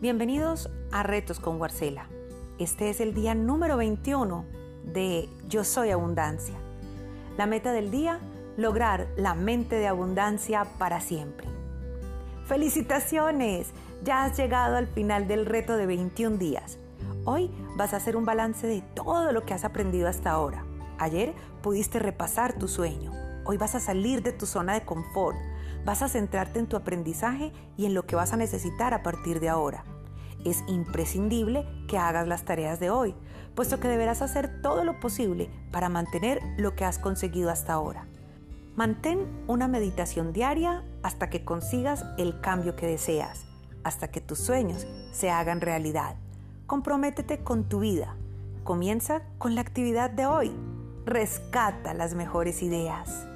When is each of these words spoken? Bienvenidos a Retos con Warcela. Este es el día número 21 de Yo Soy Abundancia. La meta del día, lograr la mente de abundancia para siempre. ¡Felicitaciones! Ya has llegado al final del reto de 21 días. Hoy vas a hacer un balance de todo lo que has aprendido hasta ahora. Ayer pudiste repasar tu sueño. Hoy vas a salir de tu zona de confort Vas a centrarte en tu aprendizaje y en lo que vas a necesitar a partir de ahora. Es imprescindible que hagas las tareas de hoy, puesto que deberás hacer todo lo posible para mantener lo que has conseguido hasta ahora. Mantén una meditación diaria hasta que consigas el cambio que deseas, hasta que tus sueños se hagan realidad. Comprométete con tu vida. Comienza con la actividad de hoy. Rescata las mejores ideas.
Bienvenidos 0.00 0.70
a 0.92 1.02
Retos 1.02 1.40
con 1.40 1.60
Warcela. 1.60 2.08
Este 2.58 2.88
es 2.88 3.02
el 3.02 3.12
día 3.12 3.34
número 3.34 3.76
21 3.76 4.46
de 4.82 5.28
Yo 5.46 5.62
Soy 5.62 5.90
Abundancia. 5.90 6.54
La 7.36 7.44
meta 7.44 7.72
del 7.72 7.90
día, 7.90 8.18
lograr 8.56 9.08
la 9.18 9.34
mente 9.34 9.76
de 9.76 9.86
abundancia 9.86 10.64
para 10.78 11.02
siempre. 11.02 11.46
¡Felicitaciones! 12.46 13.72
Ya 14.02 14.24
has 14.24 14.38
llegado 14.38 14.76
al 14.76 14.86
final 14.86 15.28
del 15.28 15.44
reto 15.44 15.76
de 15.76 15.84
21 15.84 16.38
días. 16.38 16.78
Hoy 17.26 17.50
vas 17.76 17.92
a 17.92 17.98
hacer 17.98 18.16
un 18.16 18.24
balance 18.24 18.66
de 18.66 18.80
todo 18.94 19.32
lo 19.32 19.44
que 19.44 19.52
has 19.52 19.66
aprendido 19.66 20.08
hasta 20.08 20.30
ahora. 20.30 20.64
Ayer 20.96 21.34
pudiste 21.60 21.98
repasar 21.98 22.54
tu 22.54 22.68
sueño. 22.68 23.12
Hoy 23.44 23.56
vas 23.56 23.74
a 23.74 23.80
salir 23.80 24.22
de 24.22 24.32
tu 24.32 24.46
zona 24.46 24.74
de 24.74 24.84
confort 24.84 25.36
Vas 25.84 26.02
a 26.02 26.08
centrarte 26.08 26.58
en 26.58 26.66
tu 26.66 26.76
aprendizaje 26.76 27.52
y 27.76 27.86
en 27.86 27.94
lo 27.94 28.06
que 28.06 28.16
vas 28.16 28.32
a 28.32 28.36
necesitar 28.36 28.92
a 28.92 29.02
partir 29.02 29.40
de 29.40 29.48
ahora. 29.48 29.84
Es 30.44 30.62
imprescindible 30.68 31.66
que 31.88 31.98
hagas 31.98 32.26
las 32.26 32.44
tareas 32.44 32.80
de 32.80 32.90
hoy, 32.90 33.14
puesto 33.54 33.80
que 33.80 33.88
deberás 33.88 34.22
hacer 34.22 34.62
todo 34.62 34.84
lo 34.84 35.00
posible 35.00 35.50
para 35.70 35.88
mantener 35.88 36.40
lo 36.56 36.74
que 36.74 36.84
has 36.84 36.98
conseguido 36.98 37.50
hasta 37.50 37.72
ahora. 37.72 38.06
Mantén 38.76 39.26
una 39.48 39.68
meditación 39.68 40.32
diaria 40.32 40.84
hasta 41.02 41.28
que 41.28 41.44
consigas 41.44 42.04
el 42.18 42.40
cambio 42.40 42.76
que 42.76 42.86
deseas, 42.86 43.44
hasta 43.84 44.08
que 44.08 44.20
tus 44.20 44.38
sueños 44.38 44.86
se 45.12 45.30
hagan 45.30 45.60
realidad. 45.60 46.16
Comprométete 46.66 47.42
con 47.42 47.68
tu 47.68 47.80
vida. 47.80 48.16
Comienza 48.64 49.22
con 49.38 49.54
la 49.54 49.60
actividad 49.60 50.10
de 50.10 50.26
hoy. 50.26 50.52
Rescata 51.04 51.92
las 51.94 52.14
mejores 52.14 52.62
ideas. 52.62 53.29